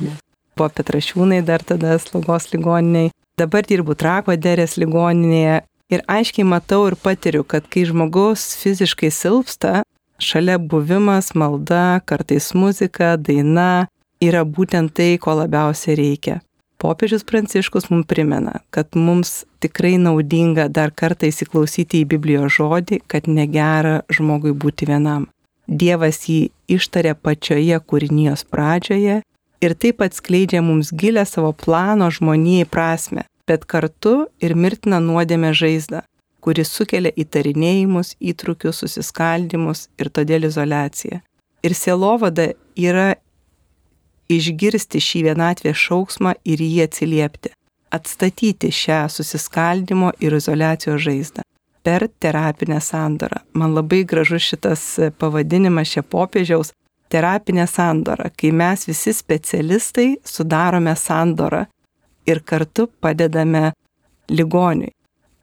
[0.56, 3.12] Buvo Petrašiūnai dar tada slaugos ligoniniai.
[3.36, 5.60] Dabar dirbu Trako derės ligoninėje
[5.92, 9.82] Ir aiškiai matau ir patiriu, kad kai žmogus fiziškai silpsta,
[10.16, 13.90] šalia buvimas, malda, kartais muzika, daina
[14.24, 16.38] yra būtent tai, ko labiausiai reikia.
[16.80, 23.28] Popiežius Pranciškus mums primena, kad mums tikrai naudinga dar kartą įsiklausyti į Biblijos žodį, kad
[23.28, 25.28] negera žmogui būti vienam.
[25.68, 29.20] Dievas jį ištarė pačioje kūrinijos pradžioje
[29.62, 36.02] ir taip atskleidžia mums gilę savo plano žmonijai prasme bet kartu ir mirtina nuodėmė žaizdą,
[36.42, 41.20] kuris sukelia įtarinėjimus, įtrukius, susiskaldimus ir todėl izolaciją.
[41.62, 43.14] Ir sielovada yra
[44.32, 47.52] išgirsti šį vienatvės šauksmą ir jį atsiliepti,
[47.94, 51.46] atstatyti šią susiskaldimo ir izolacijos žaizdą
[51.82, 53.42] per terapinę sandorą.
[53.58, 54.82] Man labai gražus šitas
[55.18, 56.72] pavadinimas šia popiežiaus
[57.12, 61.66] terapinė sandora, kai mes visi specialistai sudarome sandorą
[62.26, 63.72] ir kartu padedame
[64.30, 64.92] ligoniui.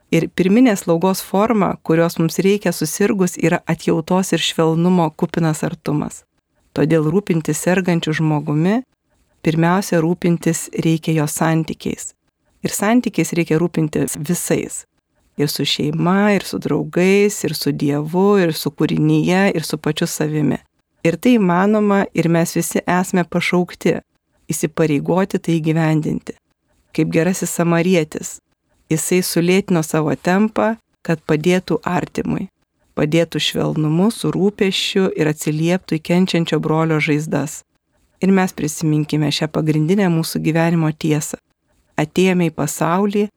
[0.10, 6.24] Ir pirminė slaugos forma, kurios mums reikia susirgus, yra atjautos ir švelnumo kupinas artumas.
[6.74, 8.80] Todėl rūpintis sergančių žmogumi,
[9.46, 12.16] pirmiausia rūpintis reikia jo santykiais.
[12.66, 14.84] Ir santykiais reikia rūpintis visais.
[15.40, 20.10] Ir su šeima, ir su draugais, ir su Dievu, ir su kūrinyje, ir su pačiu
[20.10, 20.58] savimi.
[21.06, 24.00] Ir tai įmanoma ir mes visi esame pašaukti
[24.52, 26.34] įsipareigoti tai gyvendinti
[26.96, 28.38] kaip gerasis samarietis.
[28.90, 30.76] Jisai sulėtino savo tempą,
[31.06, 32.48] kad padėtų artimui,
[32.98, 37.62] padėtų švelnumu, su rūpeščiu ir atsilieptų į kenčiančio brolio žaizdas.
[38.20, 41.38] Ir mes prisiminkime šią pagrindinę mūsų gyvenimo tiesą.
[42.00, 43.28] Atėjome į pasaulį,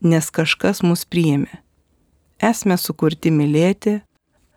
[0.00, 1.60] nes kažkas mus priėmė.
[2.40, 3.98] Esame sukurti mylėti,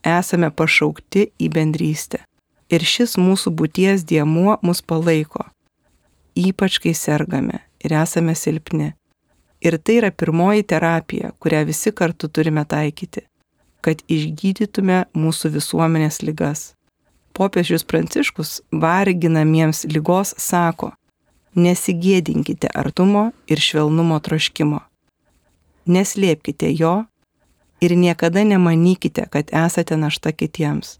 [0.08, 2.24] esame pašaukti į bendrystę.
[2.72, 5.44] Ir šis mūsų būties diemuo mus palaiko,
[6.34, 8.94] ypač kai sergame ir esame silpni.
[9.64, 13.28] Ir tai yra pirmoji terapija, kurią visi kartu turime taikyti.
[13.84, 16.72] kad išgydytume mūsų visuomenės lygas.
[17.36, 20.94] Popiežius Pranciškus varginamiems lygos sako,
[21.56, 24.80] nesigėdinkite artumo ir švelnumo troškimo.
[25.90, 26.94] Neslėpkite jo
[27.84, 31.00] ir niekada nemanykite, kad esate našta kitiems.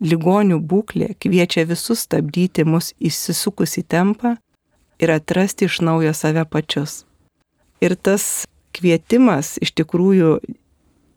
[0.00, 4.36] Ligonių būklė kviečia visus stabdyti mus įsisukus į tempą
[5.00, 7.04] ir atrasti iš naujo save pačius.
[7.80, 8.44] Ir tas
[8.76, 10.38] kvietimas iš tikrųjų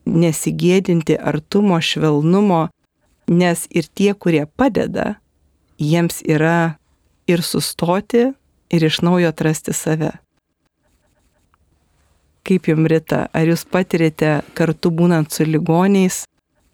[0.07, 2.67] nesigėdinti artumo, švelnumo,
[3.27, 5.15] nes ir tie, kurie padeda,
[5.79, 6.75] jiems yra
[7.27, 8.31] ir sustoti,
[8.73, 10.11] ir iš naujo atrasti save.
[12.43, 16.23] Kaip jums rita, ar jūs patirite kartu būnant su ligoniais,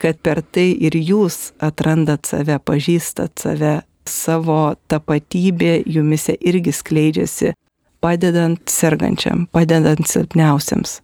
[0.01, 7.53] kad per tai ir jūs atrandat save, pažįstat save, savo tapatybė jumise irgi skleidžiasi,
[7.99, 10.99] padedant sergančiam, padedant silpniausiams.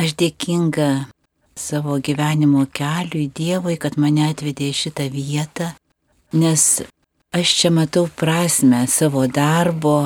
[0.00, 0.90] Aš dėkinga
[1.60, 5.72] savo gyvenimo keliui Dievui, kad mane atvedė į šitą vietą,
[6.32, 6.82] nes
[7.36, 9.98] aš čia matau prasme savo darbo,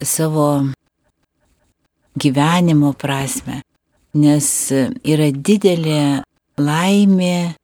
[0.00, 0.48] savo
[2.16, 3.60] gyvenimo prasme,
[4.16, 4.48] nes
[5.04, 6.22] yra didelė
[6.56, 7.54] laimė,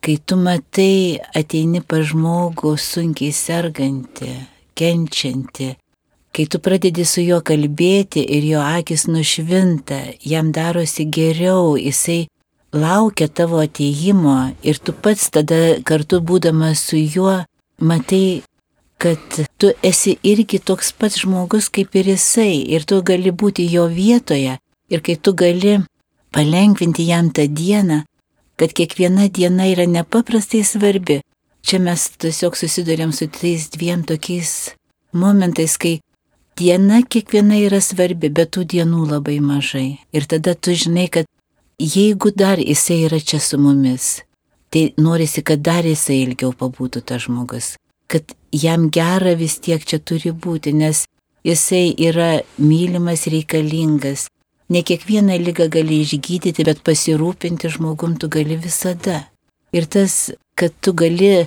[0.00, 4.30] kai tu matai ateini pa žmogų sunkiai serganti,
[4.78, 5.74] kenčianti,
[6.32, 12.28] kai tu pradedi su juo kalbėti ir jo akis nušvinta, jam darosi geriau, jisai
[12.72, 17.40] laukia tavo ateimo ir tu pats tada kartu būdamas su juo
[17.80, 18.42] matai,
[18.98, 19.18] kad
[19.58, 24.58] tu esi irgi toks pats žmogus kaip ir jisai ir tu gali būti jo vietoje
[24.90, 25.78] ir kai tu gali
[26.34, 28.02] palengvinti jam tą dieną,
[28.58, 31.20] kad kiekviena diena yra nepaprastai svarbi.
[31.62, 34.74] Čia mes tiesiog susidurėm su tais dviem tokiais
[35.12, 35.98] momentais, kai
[36.58, 39.98] diena kiekviena yra svarbi, bet tų dienų labai mažai.
[40.12, 41.28] Ir tada tu žinai, kad
[41.78, 44.22] jeigu dar jisai yra čia su mumis,
[44.70, 47.76] tai norisi, kad dar jisai ilgiau pabūtų tas žmogus,
[48.10, 51.04] kad jam gera vis tiek čia turi būti, nes
[51.46, 54.26] jisai yra mylimas, reikalingas,
[54.68, 59.22] Ne kiekvieną lygą gali išgydyti, bet pasirūpinti žmogum tu gali visada.
[59.72, 61.46] Ir tas, kad tu gali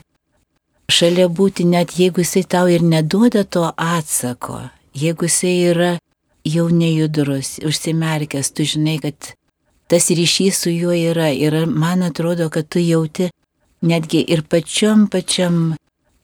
[0.90, 5.92] šalia būti, net jeigu jisai tau ir neduoda to atsako, jeigu jisai yra
[6.46, 9.34] jau nejudrus, užsimerkęs, tu žinai, kad
[9.88, 13.30] tas ryšys su juo yra ir man atrodo, kad tu jauti
[13.82, 15.76] netgi ir pačiam pačiam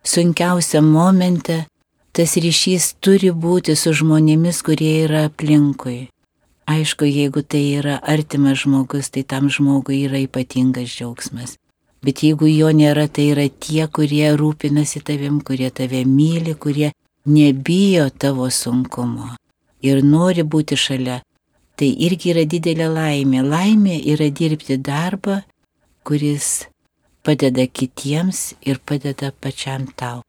[0.03, 1.65] sunkiausiam momente,
[2.11, 6.07] tas ryšys turi būti su žmonėmis, kurie yra aplinkui.
[6.67, 11.55] Aišku, jeigu tai yra artimas žmogus, tai tam žmogui yra ypatingas džiaugsmas.
[12.03, 16.91] Bet jeigu jo nėra, tai yra tie, kurie rūpinasi tavim, kurie tave myli, kurie
[17.25, 19.37] nebijo tavo sunkumo
[19.81, 21.21] ir nori būti šalia.
[21.77, 23.43] Tai irgi yra didelė laimė.
[23.45, 25.41] Laimė yra dirbti darbą,
[26.03, 26.67] kuris
[27.23, 30.26] padeda kitiems ir padeda pačiam tau.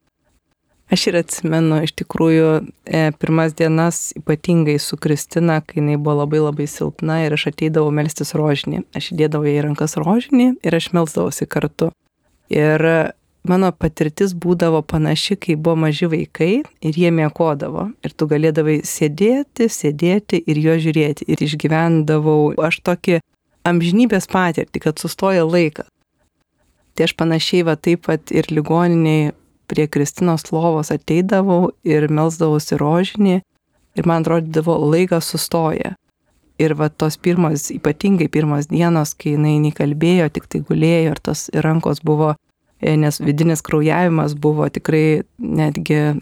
[0.89, 2.45] Aš ir atsimenu iš tikrųjų
[2.89, 7.91] e, pirmas dienas ypatingai su Kristina, kai jinai buvo labai labai silpna ir aš ateidavau
[7.93, 8.81] melstis rožinį.
[8.97, 11.91] Aš įdėdavau į rankas rožinį ir aš melsdavausi kartu.
[12.49, 12.81] Ir
[13.45, 17.91] mano patirtis būdavo panaši, kai buvo maži vaikai ir jie mėkodavo.
[18.01, 21.29] Ir tu galėdavai sėdėti, sėdėti ir jo žiūrėti.
[21.29, 23.21] Ir išgyvendavau aš tokį
[23.69, 25.85] amžinybės patirtį, kad sustoja laikas.
[26.97, 29.29] Tai aš panašiai va taip pat ir ligoniniai
[29.69, 33.39] prie Kristinos lovos ateidavau ir melsdavausi rožinį
[33.99, 35.95] ir man atrodydavo laikas sustoja.
[36.59, 41.45] Ir va tos pirmos, ypatingai pirmos dienos, kai jinai nekalbėjo, tik tai gulėjo ir tos
[41.65, 42.33] rankos buvo,
[42.81, 46.19] e, nes vidinis kraujavimas buvo tikrai netgi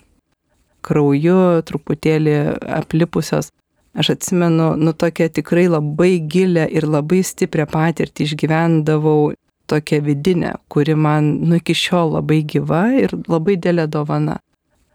[0.86, 2.38] krauju truputėlį
[2.78, 3.50] aplipusios.
[3.98, 9.32] Aš atsimenu, nu tokia tikrai labai gilę ir labai stiprią patirtį išgyvendavau
[9.68, 14.40] tokia vidinė, kuri man nu iki šiol labai gyva ir labai dėlė dovana.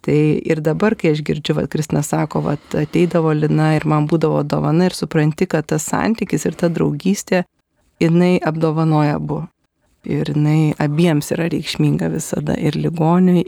[0.03, 4.41] Tai ir dabar, kai aš girdžiu, kad Kristina sako, kad ateidavo Lina ir man būdavo
[4.43, 7.45] dovana ir supranti, kad tas santykis ir ta draugystė,
[8.03, 9.45] jinai apdovanoja abu.
[10.03, 13.45] Ir jinai abiems yra reikšminga visada ir ligoniui,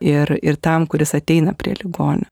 [0.00, 2.30] ir, ir tam, kuris ateina prie ligonių.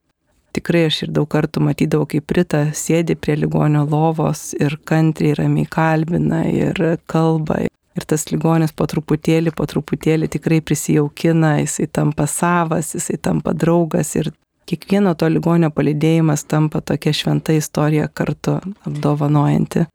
[0.55, 5.67] Tikrai aš ir daug kartų matydavau, kaip Rita sėdi prie ligonio lovos ir kantriai ramiai
[5.67, 6.79] kalbina ir
[7.11, 7.65] kalba
[7.95, 14.17] Ir tas ligonis po truputėlį, po truputėlį tikrai prisijaukina, jisai tampa savas, jisai tampa draugas
[14.19, 14.33] ir
[14.67, 19.87] kiekvieno to ligonio palidėjimas tampa tokia šventa istorija kartu apdovanojanti.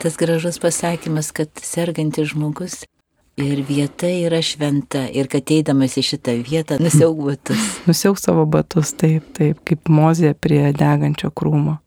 [0.00, 2.82] Tas gražus pasakymas, kad sergantis žmogus
[3.36, 7.70] ir vieta yra šventa ir kad eidamas į šitą vietą nusiauk batus.
[7.88, 11.78] nusiauk savo batus, taip, taip, kaip mozė prie degančio krūmo.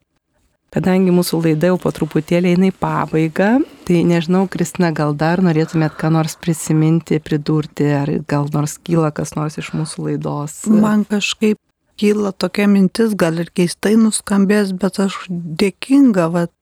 [0.68, 3.52] Kadangi mūsų laida jau po truputėlį eina į pabaigą,
[3.88, 9.32] tai nežinau, Kristina, gal dar norėtumėt ką nors prisiminti, pridurti, ar gal nors kyla kas
[9.38, 10.58] nors iš mūsų laidos.
[10.68, 11.56] Man kažkaip
[11.98, 16.52] kyla tokia mintis, gal ir keistai nuskambės, bet aš dėkinga vat,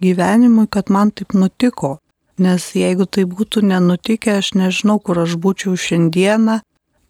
[0.00, 1.96] gyvenimui, kad man taip nutiko.
[2.40, 6.60] Nes jeigu tai būtų nenutikę, aš nežinau, kur aš būčiau šiandieną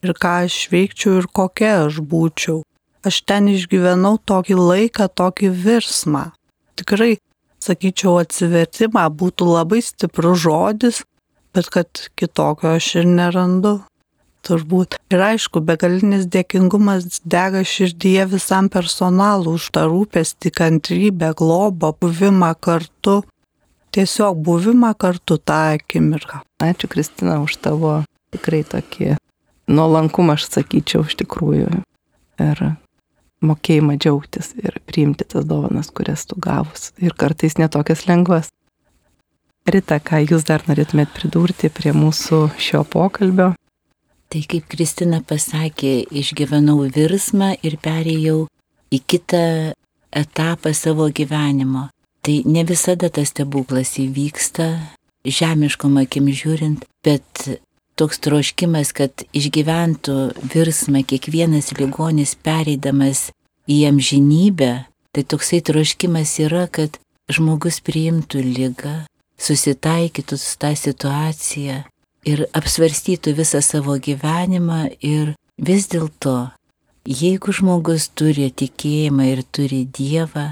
[0.02, 2.64] ir ką aš veikčiau ir kokia aš būčiau
[3.06, 6.30] aš ten išgyvenau tokį laiką, tokį virsmą.
[6.80, 7.18] Tikrai,
[7.62, 11.02] sakyčiau, atsivertimą būtų labai stiprus žodis,
[11.54, 13.80] bet kad kitokio aš ir nerandu.
[14.40, 14.96] Turbūt.
[15.12, 23.20] Ir aišku, begalinis dėkingumas dega širdyje visam personalui už tą rūpestį, kantrybę, globą, buvimą kartu.
[23.92, 26.40] Tiesiog buvimą kartu tą akimirką.
[26.64, 27.98] Ačiū Kristina už tavo
[28.32, 29.18] tikrai tokį
[29.68, 31.82] nuolankumą, aš sakyčiau, iš tikrųjų.
[32.40, 32.62] Ir
[33.44, 36.90] mokėjimą džiaugtis ir priimti tas dovanas, kurias tu gavus.
[37.00, 38.50] Ir kartais netokias lengvas.
[39.70, 43.52] Rita, ką jūs dar norėtumėt pridurti prie mūsų šio pokalbio?
[44.30, 48.44] Tai kaip Kristina pasakė, išgyvenau virsmą ir perėjau
[48.94, 49.42] į kitą
[50.10, 51.88] etapą savo gyvenimo.
[52.22, 54.68] Tai ne visada tas stebuklas įvyksta,
[55.24, 57.60] žemiškom akim žiūrint, bet
[58.00, 60.16] toks troškimas, kad išgyventų
[60.54, 63.28] virsmą kiekvienas ligonis pereidamas
[63.68, 64.72] į amžinybę,
[65.12, 66.96] tai toksai troškimas yra, kad
[67.30, 68.94] žmogus priimtų lygą,
[69.40, 71.82] susitaikytų su tą situaciją
[72.28, 76.50] ir apsvarstytų visą savo gyvenimą ir vis dėlto,
[77.04, 80.50] jeigu žmogus turi tikėjimą ir turi Dievą,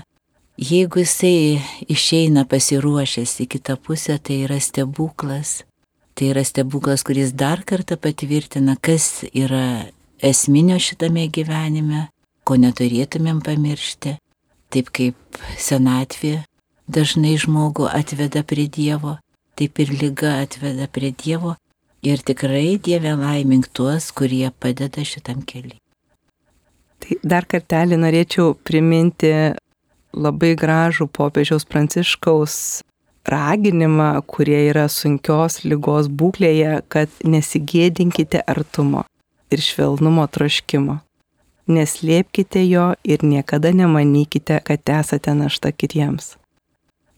[0.59, 5.63] jeigu jisai išeina pasiruošęs į kitą pusę, tai yra stebuklas.
[6.19, 9.87] Tai yra stebuklas, kuris dar kartą patvirtina, kas yra
[10.19, 12.09] esminio šitame gyvenime,
[12.43, 14.17] ko neturėtumėm pamiršti.
[14.75, 16.41] Taip kaip senatvė
[16.91, 19.15] dažnai žmogų atveda prie Dievo,
[19.55, 21.55] taip ir lyga atveda prie Dievo
[22.03, 25.79] ir tikrai Dieve laimink tuos, kurie padeda šitam keliui.
[26.99, 29.31] Tai dar kartelį norėčiau priminti
[30.19, 32.59] labai gražų popiežiaus pranciškaus
[33.31, 39.05] raginimą, kurie yra sunkios lygos būklėje, kad nesigėdinkite artumo
[39.53, 40.99] ir švelnumo troškimo.
[41.69, 46.37] Neslėpkite jo ir niekada nemanykite, kad esate našta kitiems.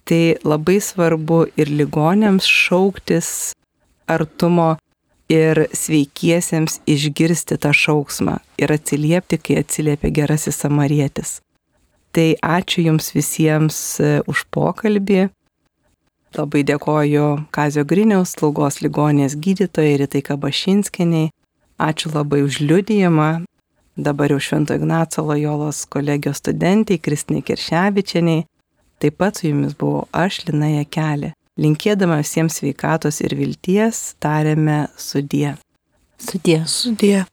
[0.05, 3.53] Tai labai svarbu ir ligonėms šauktis
[4.11, 4.73] artumo
[5.31, 11.39] ir sveikiesiems išgirsti tą šauksmą ir atsiliepti, kai atsiliepia gerasis samarietis.
[12.11, 15.29] Tai ačiū Jums visiems e, už pokalbį.
[16.39, 21.33] Labai dėkoju Kazio Griniaus slaugos ligonės gydytojai Ritai Kabašinskiniai.
[21.81, 23.31] Ačiū labai už liudijimą.
[23.99, 28.45] Dabar jau Švento Ignaco Lojolos kolegijos studentai Kristinai Kirševičianiai.
[29.01, 31.33] Taip pat su jumis buvau aš, Lina Jekelė.
[31.61, 35.57] Linkėdama visiems sveikatos ir vilties, tarėme sudie.
[36.21, 36.63] Sudie.
[36.69, 37.25] Sudie.